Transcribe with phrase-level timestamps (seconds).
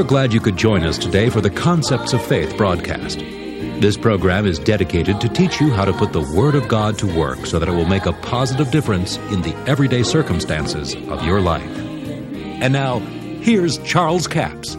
[0.00, 3.18] are glad you could join us today for the Concepts of Faith broadcast.
[3.18, 7.18] This program is dedicated to teach you how to put the Word of God to
[7.18, 11.42] work so that it will make a positive difference in the everyday circumstances of your
[11.42, 11.68] life.
[12.62, 13.00] And now,
[13.42, 14.76] here's Charles Capps.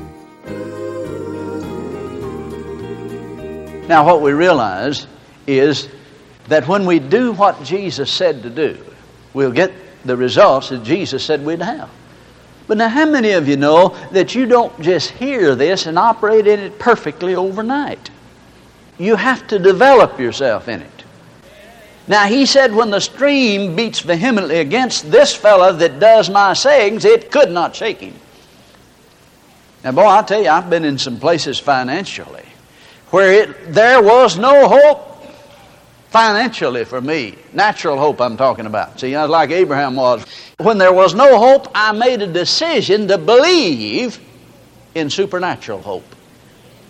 [3.87, 5.05] Now, what we realize
[5.45, 5.87] is
[6.47, 8.83] that when we do what Jesus said to do,
[9.35, 9.71] we'll get
[10.03, 11.91] the results that Jesus said we'd have.
[12.67, 16.47] But now, how many of you know that you don't just hear this and operate
[16.47, 18.09] in it perfectly overnight?
[18.97, 21.03] You have to develop yourself in it.
[22.07, 27.05] Now, he said, when the stream beats vehemently against this fellow that does my sayings,
[27.05, 28.15] it could not shake him.
[29.83, 32.45] Now, boy, I tell you, I've been in some places financially
[33.09, 35.10] where it, there was no hope
[36.11, 37.35] financially for me.
[37.53, 38.99] Natural hope I'm talking about.
[38.99, 40.25] See, I was like Abraham was.
[40.59, 44.19] When there was no hope, I made a decision to believe
[44.93, 46.03] in supernatural hope.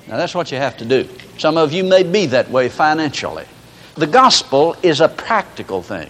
[0.07, 1.07] Now that's what you have to do.
[1.37, 3.45] Some of you may be that way financially.
[3.93, 6.09] The gospel is a practical thing.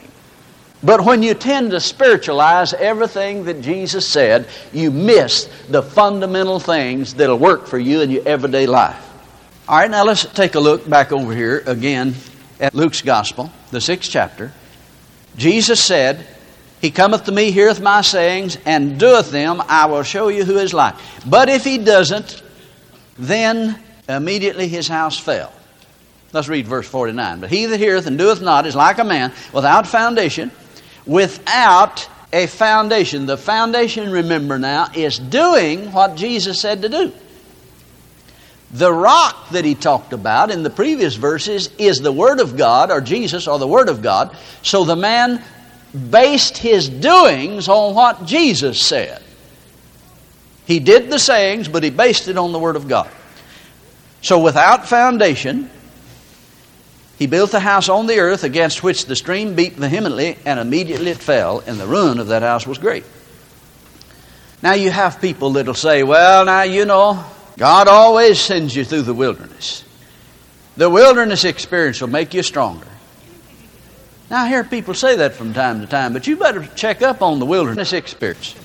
[0.81, 7.13] But when you tend to spiritualize everything that Jesus said, you miss the fundamental things
[7.15, 9.09] that'll work for you in your everyday life.
[9.67, 12.15] All right, now let's take a look back over here again
[12.61, 14.53] at Luke's Gospel, the sixth chapter,
[15.35, 16.25] Jesus said,
[16.79, 20.57] He cometh to me, heareth my sayings, and doeth them, I will show you who
[20.57, 20.95] is like.
[21.25, 22.41] But if he doesn't,
[23.17, 25.51] then immediately his house fell.
[26.33, 27.41] Let's read verse 49.
[27.41, 30.51] But he that heareth and doeth not is like a man without foundation,
[31.05, 33.25] without a foundation.
[33.25, 37.11] The foundation, remember now, is doing what Jesus said to do.
[38.73, 42.89] The rock that he talked about in the previous verses is the Word of God,
[42.89, 44.35] or Jesus, or the Word of God.
[44.61, 45.43] So the man
[46.09, 49.21] based his doings on what Jesus said.
[50.65, 53.09] He did the sayings, but he based it on the Word of God.
[54.21, 55.69] So without foundation,
[57.19, 61.11] he built a house on the earth against which the stream beat vehemently, and immediately
[61.11, 63.03] it fell, and the ruin of that house was great.
[64.63, 67.25] Now you have people that'll say, well, now you know,
[67.57, 69.83] God always sends you through the wilderness.
[70.77, 72.87] The wilderness experience will make you stronger.
[74.29, 77.21] Now, I hear people say that from time to time, but you better check up
[77.21, 78.55] on the wilderness experience.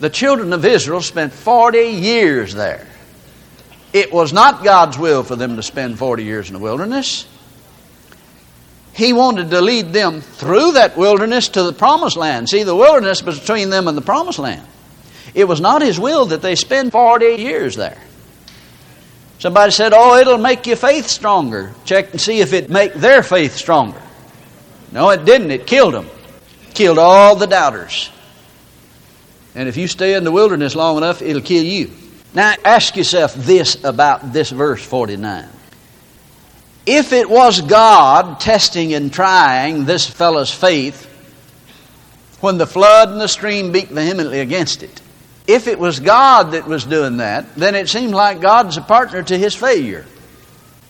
[0.00, 2.86] The children of Israel spent 40 years there.
[3.92, 7.26] It was not God's will for them to spend 40 years in the wilderness.
[8.94, 12.48] He wanted to lead them through that wilderness to the promised land.
[12.48, 14.66] See, the wilderness was between them and the promised land.
[15.34, 17.98] It was not his will that they spend 40 years there.
[19.38, 21.72] Somebody said, Oh, it'll make your faith stronger.
[21.84, 24.02] Check and see if it make their faith stronger.
[24.90, 25.50] No, it didn't.
[25.50, 26.08] It killed them.
[26.74, 28.10] Killed all the doubters.
[29.54, 31.90] And if you stay in the wilderness long enough, it'll kill you.
[32.34, 35.48] Now ask yourself this about this verse 49.
[36.86, 41.04] If it was God testing and trying this fellow's faith
[42.40, 45.00] when the flood and the stream beat vehemently against it,
[45.48, 49.22] if it was God that was doing that, then it seemed like God's a partner
[49.22, 50.04] to his failure.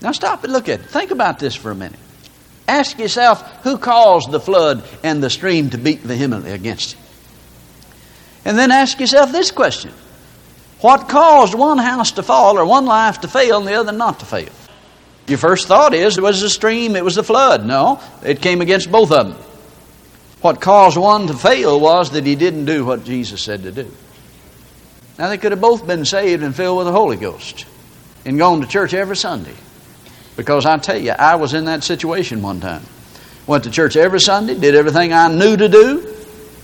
[0.02, 0.86] Now stop and look at it.
[0.86, 1.98] Think about this for a minute.
[2.66, 6.98] Ask yourself who caused the flood and the stream to beat vehemently against it?
[8.44, 9.92] And then ask yourself this question
[10.80, 14.18] What caused one house to fall or one life to fail and the other not
[14.20, 14.52] to fail?
[15.28, 17.64] Your first thought is it was the stream, it was the flood.
[17.64, 19.44] No, it came against both of them.
[20.40, 23.92] What caused one to fail was that he didn't do what Jesus said to do.
[25.18, 27.66] Now, they could have both been saved and filled with the Holy Ghost
[28.24, 29.54] and gone to church every Sunday.
[30.36, 32.84] Because I tell you, I was in that situation one time.
[33.48, 36.14] Went to church every Sunday, did everything I knew to do,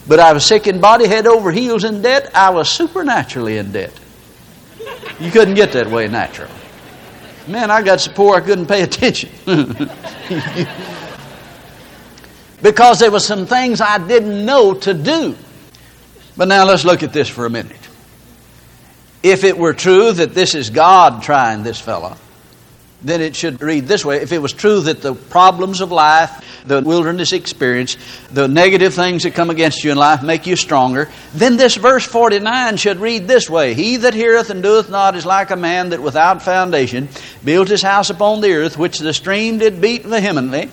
[0.06, 2.30] but I was sick in body, head over heels in debt.
[2.32, 3.92] I was supernaturally in debt.
[5.18, 6.52] You couldn't get that way naturally.
[7.48, 9.30] Man, I got so poor I couldn't pay attention.
[12.62, 15.34] because there were some things I didn't know to do.
[16.36, 17.83] But now let's look at this for a minute
[19.24, 22.14] if it were true that this is God trying this fellow,
[23.00, 24.18] then it should read this way.
[24.18, 27.96] If it was true that the problems of life, the wilderness experience,
[28.30, 32.04] the negative things that come against you in life make you stronger, then this verse
[32.04, 35.88] 49 should read this way He that heareth and doeth not is like a man
[35.90, 37.08] that without foundation
[37.42, 40.68] built his house upon the earth, which the stream did beat vehemently,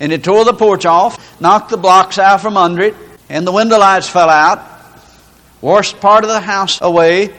[0.00, 2.94] and it tore the porch off, knocked the blocks out from under it,
[3.28, 4.66] and the window lights fell out,
[5.60, 7.34] washed part of the house away,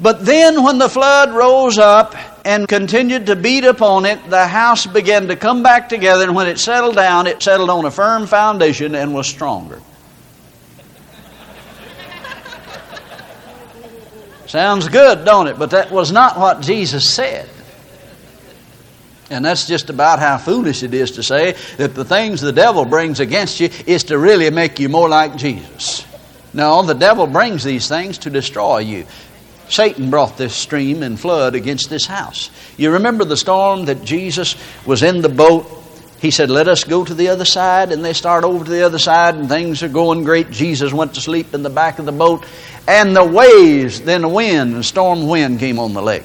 [0.00, 2.14] but then, when the flood rose up
[2.44, 6.48] and continued to beat upon it, the house began to come back together, and when
[6.48, 9.78] it settled down, it settled on a firm foundation and was stronger.
[14.46, 15.58] Sounds good, don't it?
[15.58, 17.48] But that was not what Jesus said.
[19.30, 22.84] And that's just about how foolish it is to say that the things the devil
[22.84, 26.04] brings against you is to really make you more like Jesus.
[26.52, 29.06] No, the devil brings these things to destroy you.
[29.68, 32.50] Satan brought this stream and flood against this house.
[32.76, 35.66] You remember the storm that Jesus was in the boat?
[36.20, 37.92] He said, Let us go to the other side.
[37.92, 40.50] And they start over to the other side, and things are going great.
[40.50, 42.46] Jesus went to sleep in the back of the boat.
[42.88, 46.24] And the waves, then the wind, the storm wind came on the lake.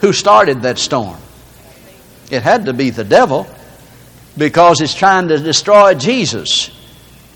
[0.00, 1.18] Who started that storm?
[2.30, 3.46] It had to be the devil
[4.36, 6.70] because it's trying to destroy Jesus.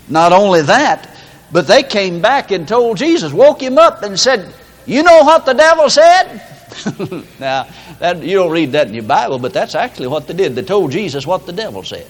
[0.07, 1.09] Not only that,
[1.51, 4.53] but they came back and told Jesus, woke him up and said,
[4.85, 6.41] You know what the devil said?
[7.39, 7.67] now,
[7.99, 10.55] that, you don't read that in your Bible, but that's actually what they did.
[10.55, 12.07] They told Jesus what the devil said.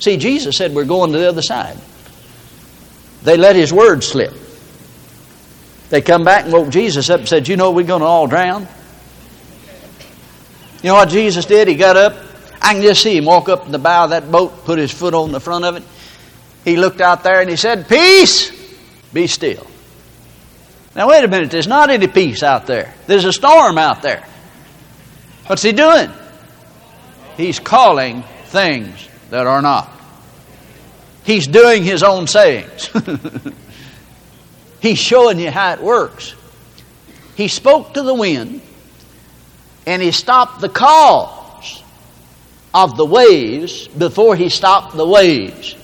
[0.00, 1.78] See, Jesus said, We're going to the other side.
[3.22, 4.32] They let his word slip.
[5.90, 8.26] They come back and woke Jesus up and said, You know, we're going to all
[8.26, 8.68] drown.
[10.82, 11.66] You know what Jesus did?
[11.68, 12.16] He got up.
[12.60, 14.92] I can just see him walk up in the bow of that boat, put his
[14.92, 15.82] foot on the front of it.
[16.64, 18.52] He looked out there and he said, Peace,
[19.12, 19.66] be still.
[20.94, 21.50] Now, wait a minute.
[21.50, 24.26] There's not any peace out there, there's a storm out there.
[25.46, 26.10] What's he doing?
[27.36, 29.90] He's calling things that are not.
[31.24, 32.90] He's doing his own sayings.
[34.80, 36.34] He's showing you how it works.
[37.36, 38.60] He spoke to the wind
[39.86, 41.82] and he stopped the cause
[42.74, 45.74] of the waves before he stopped the waves.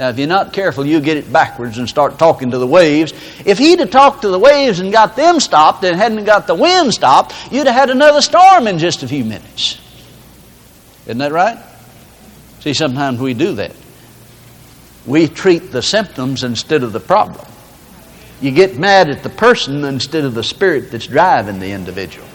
[0.00, 3.12] Now, if you're not careful, you'll get it backwards and start talking to the waves.
[3.44, 6.54] If he'd have talked to the waves and got them stopped and hadn't got the
[6.54, 9.78] wind stopped, you'd have had another storm in just a few minutes.
[11.04, 11.58] Isn't that right?
[12.60, 13.76] See, sometimes we do that.
[15.04, 17.46] We treat the symptoms instead of the problem.
[18.40, 22.26] You get mad at the person instead of the spirit that's driving the individual.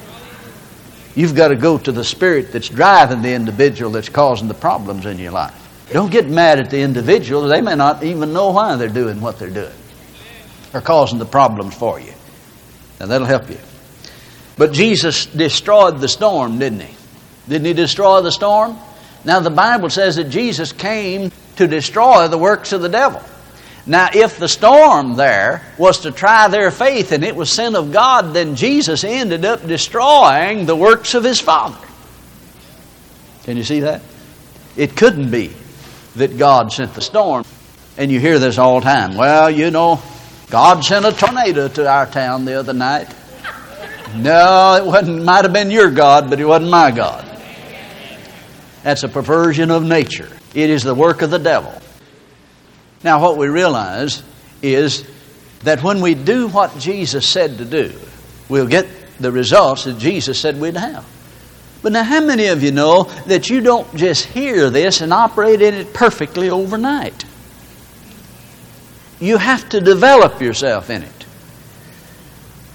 [1.16, 5.08] You've got to go to the spirit that's driving the individual that's causing the problems
[5.08, 5.65] in your life.
[5.92, 7.44] Don't get mad at the individual.
[7.44, 9.74] They may not even know why they're doing what they're doing
[10.74, 12.14] or causing the problems for you.
[13.00, 13.60] And that'll help you.
[14.58, 16.96] But Jesus destroyed the storm, didn't he?
[17.48, 18.78] Didn't he destroy the storm?
[19.24, 23.22] Now, the Bible says that Jesus came to destroy the works of the devil.
[23.88, 27.92] Now, if the storm there was to try their faith and it was sin of
[27.94, 31.78] God, then Jesus ended up destroying the works of his Father.
[33.44, 34.02] Can you see that?
[34.76, 35.54] It couldn't be
[36.16, 37.46] that God sent the storm.
[37.98, 39.16] And you hear this all the time.
[39.16, 40.02] Well, you know,
[40.50, 43.14] God sent a tornado to our town the other night.
[44.16, 47.24] No, it wasn't, might have been your God, but it wasn't my God.
[48.84, 50.30] That's a perversion of nature.
[50.54, 51.74] It is the work of the devil.
[53.04, 54.24] Now, what we realize
[54.62, 55.08] is
[55.64, 57.94] that when we do what Jesus said to do,
[58.48, 58.88] we'll get
[59.20, 61.06] the results that Jesus said we'd have.
[61.86, 65.62] But now, how many of you know that you don't just hear this and operate
[65.62, 67.26] in it perfectly overnight?
[69.20, 71.26] You have to develop yourself in it.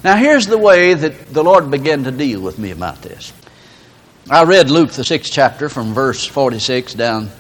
[0.05, 3.33] Now, here's the way that the Lord began to deal with me about this.
[4.31, 7.31] I read Luke, the sixth chapter, from verse 46 down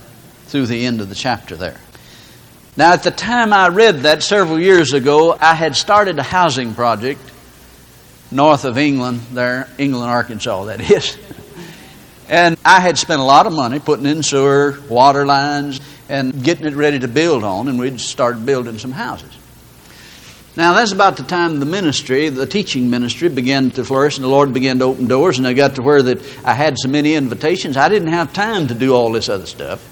[0.47, 1.79] through the end of the chapter there.
[2.77, 6.75] Now, at the time I read that several years ago, I had started a housing
[6.75, 7.21] project
[8.33, 11.17] north of England, there, England, Arkansas, that is.
[12.31, 16.65] and I had spent a lot of money putting in sewer, water lines, and getting
[16.65, 19.37] it ready to build on, and we'd started building some houses.
[20.57, 24.29] Now, that's about the time the ministry, the teaching ministry, began to flourish, and the
[24.29, 27.15] Lord began to open doors, and I got to where that I had so many
[27.15, 29.85] invitations, I didn't have time to do all this other stuff.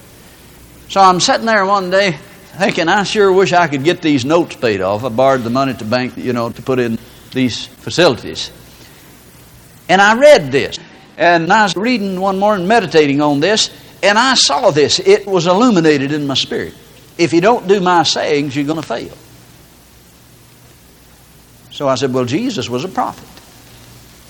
[0.89, 2.13] So I'm sitting there one day
[2.57, 5.05] thinking, I sure wish I could get these notes paid off.
[5.05, 6.99] I borrowed the money to bank, you know, to put in
[7.33, 8.53] these facilities.
[9.89, 10.79] And I read this.
[11.19, 13.71] And I was reading one morning, meditating on this,
[14.05, 15.01] and I saw this.
[15.01, 16.75] It was illuminated in my spirit.
[17.19, 19.13] If you don't do my sayings, you're going to fail.
[21.73, 23.27] So I said, Well, Jesus was a prophet.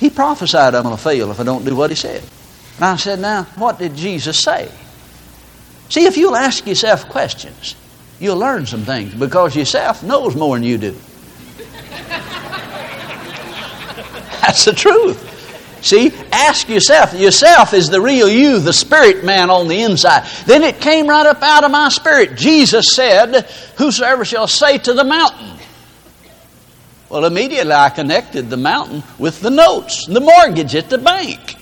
[0.01, 2.23] He prophesied I'm going to fail if I don't do what he said.
[2.77, 4.73] And I said, Now, what did Jesus say?
[5.91, 7.77] See, if you'll ask yourself questions,
[8.19, 10.93] you'll learn some things because yourself knows more than you do.
[14.41, 15.38] That's the truth.
[15.81, 17.15] See, ask yourself.
[17.15, 20.29] Yourself is the real you, the spirit man on the inside.
[20.47, 22.37] Then it came right up out of my spirit.
[22.37, 23.43] Jesus said,
[23.77, 25.59] Whosoever shall say to the mountain.
[27.09, 31.57] Well, immediately I connected the mountain with the notes, the mortgage at the bank.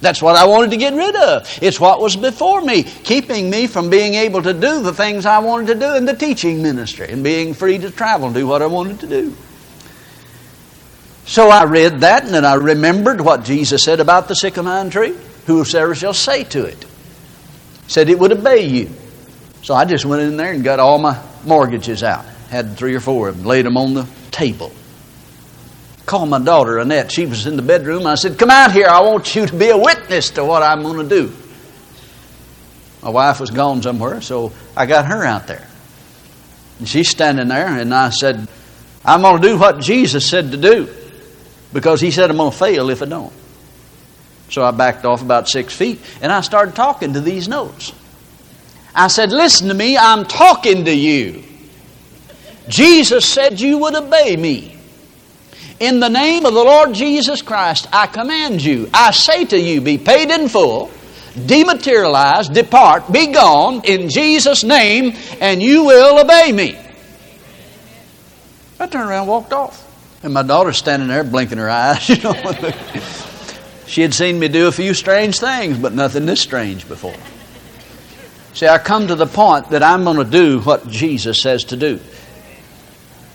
[0.00, 1.48] That's what I wanted to get rid of.
[1.62, 5.38] It's what was before me, keeping me from being able to do the things I
[5.38, 8.60] wanted to do in the teaching ministry and being free to travel and do what
[8.60, 9.34] I wanted to do.
[11.26, 15.16] So I read that, and then I remembered what Jesus said about the sycamore tree.
[15.46, 16.84] Whosoever shall say to it,
[17.86, 18.90] said it would obey you.
[19.62, 22.24] So I just went in there and got all my mortgages out.
[22.50, 24.72] Had three or four of them, laid them on the table.
[26.04, 27.10] Called my daughter, Annette.
[27.10, 28.06] She was in the bedroom.
[28.06, 28.86] I said, Come out here.
[28.86, 31.34] I want you to be a witness to what I'm going to do.
[33.02, 35.66] My wife was gone somewhere, so I got her out there.
[36.78, 38.46] And she's standing there, and I said,
[39.04, 40.94] I'm going to do what Jesus said to do
[41.74, 43.32] because he said I'm going to fail if I don't.
[44.48, 47.92] So I backed off about six feet and I started talking to these notes.
[48.94, 51.42] I said, Listen to me, I'm talking to you.
[52.68, 54.76] Jesus said you would obey me.
[55.80, 59.80] In the name of the Lord Jesus Christ, I command you, I say to you,
[59.80, 60.90] be paid in full,
[61.34, 66.78] dematerialize, depart, be gone in Jesus' name, and you will obey me.
[68.78, 69.83] I turned around and walked off.
[70.24, 72.32] And my daughter's standing there blinking her eyes, you know.
[73.86, 77.14] she had seen me do a few strange things, but nothing this strange before.
[78.54, 81.76] See, I come to the point that I'm going to do what Jesus says to
[81.76, 82.00] do.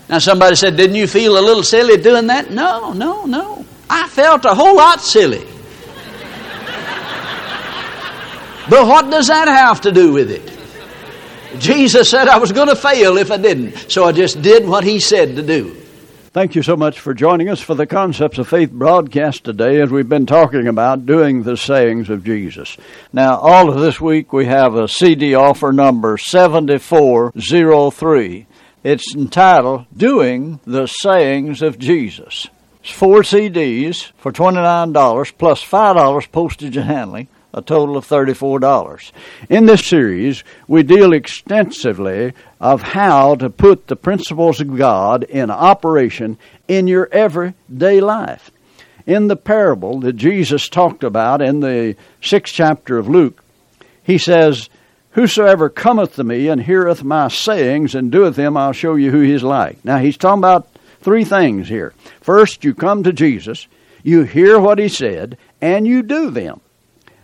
[0.08, 2.50] Now, somebody said, Didn't you feel a little silly doing that?
[2.50, 3.64] No, no, no.
[3.88, 5.46] I felt a whole lot silly.
[8.68, 11.60] but what does that have to do with it?
[11.60, 13.92] Jesus said I was going to fail if I didn't.
[13.92, 15.76] So I just did what he said to do.
[16.32, 19.90] Thank you so much for joining us for the Concepts of Faith broadcast today as
[19.90, 22.76] we've been talking about doing the sayings of Jesus.
[23.12, 28.46] Now, all of this week we have a CD offer number 7403.
[28.84, 32.46] It's entitled Doing the Sayings of Jesus.
[32.80, 39.12] It's four CDs for $29 plus $5 postage and handling a total of $34.
[39.48, 45.50] In this series, we deal extensively of how to put the principles of God in
[45.50, 46.38] operation
[46.68, 48.50] in your everyday life.
[49.06, 53.42] In the parable that Jesus talked about in the sixth chapter of Luke,
[54.02, 54.68] he says,
[55.12, 59.22] Whosoever cometh to me and heareth my sayings and doeth them, I'll show you who
[59.22, 59.84] he's like.
[59.84, 60.68] Now, he's talking about
[61.00, 61.92] three things here.
[62.20, 63.66] First, you come to Jesus,
[64.04, 66.60] you hear what he said, and you do them.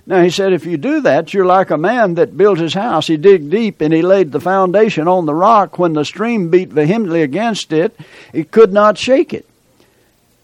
[0.08, 3.08] Now he said, if you do that, you're like a man that built his house.
[3.08, 5.78] He digged deep and he laid the foundation on the rock.
[5.78, 7.98] When the stream beat vehemently against it,
[8.32, 9.46] it could not shake it.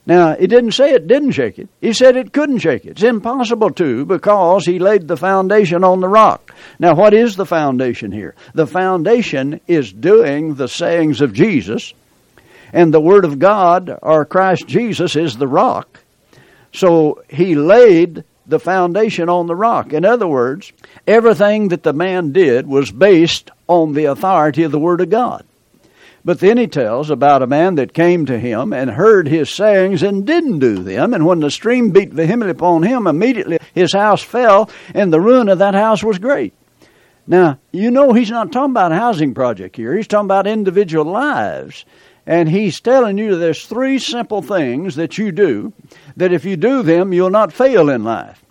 [0.04, 1.68] Now, he didn't say it didn't shake it.
[1.80, 2.90] He said it couldn't shake it.
[2.90, 6.52] It's impossible to because he laid the foundation on the rock.
[6.80, 8.34] Now, what is the foundation here?
[8.52, 11.94] The foundation is doing the sayings of Jesus,
[12.72, 16.00] and the Word of God, or Christ Jesus, is the rock.
[16.72, 19.92] So he laid the foundation on the rock.
[19.92, 20.72] In other words,
[21.06, 25.44] everything that the man did was based on the authority of the Word of God.
[26.24, 30.02] But then he tells about a man that came to him and heard his sayings
[30.02, 31.14] and didn't do them.
[31.14, 35.48] And when the stream beat vehemently upon him, immediately his house fell, and the ruin
[35.48, 36.54] of that house was great.
[37.26, 39.96] Now, you know he's not talking about a housing project here.
[39.96, 41.84] He's talking about individual lives.
[42.26, 45.72] And he's telling you there's three simple things that you do
[46.16, 48.44] that if you do them, you'll not fail in life.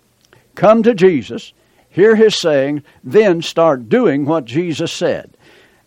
[0.54, 1.52] Come to Jesus,
[1.88, 5.36] hear his saying, then start doing what Jesus said.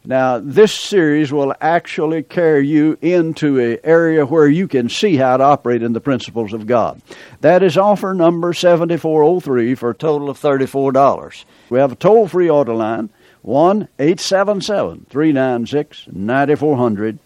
[0.07, 5.37] Now, this series will actually carry you into an area where you can see how
[5.37, 7.01] to operate in the principles of God.
[7.41, 11.45] That is offer number 7403 for a total of $34.
[11.71, 13.09] We have a toll free order line
[13.41, 17.19] 1 877 396 9400.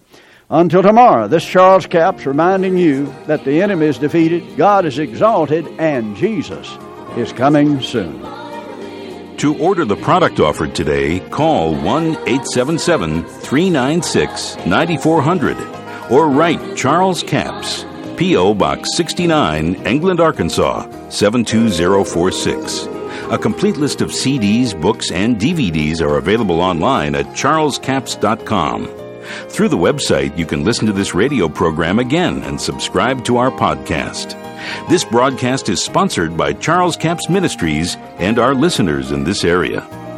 [0.51, 5.67] Until tomorrow, this Charles Capps reminding you that the enemy is defeated, God is exalted,
[5.77, 6.75] and Jesus
[7.15, 8.19] is coming soon.
[9.37, 11.83] To order the product offered today, call 1
[12.27, 17.85] 877 396 9400 or write Charles Capps,
[18.17, 18.55] P.O.
[18.55, 22.87] Box 69, England, Arkansas 72046.
[23.31, 28.98] A complete list of CDs, books, and DVDs are available online at charlescapps.com.
[29.49, 33.51] Through the website, you can listen to this radio program again and subscribe to our
[33.51, 34.37] podcast.
[34.89, 40.08] This broadcast is sponsored by Charles Capps Ministries and our listeners in this area.